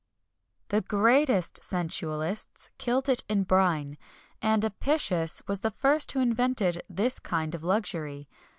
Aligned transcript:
[XXI 0.69 0.77
16] 0.77 0.77
The 0.79 0.87
greatest 0.87 1.55
sensualists 1.63 2.71
killed 2.79 3.07
it 3.07 3.23
in 3.29 3.43
brine, 3.43 3.99
and 4.41 4.65
Apicius 4.65 5.43
was 5.47 5.59
the 5.59 5.69
first 5.69 6.13
who 6.13 6.19
invented 6.19 6.81
this 6.89 7.19
kind 7.19 7.53
of 7.53 7.61
luxury. 7.63 8.27